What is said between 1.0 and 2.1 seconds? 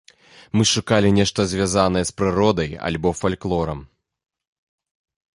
нешта звязанае